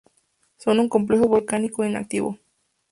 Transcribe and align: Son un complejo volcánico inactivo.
Son 0.57 0.79
un 0.79 0.89
complejo 0.89 1.27
volcánico 1.27 1.85
inactivo. 1.85 2.39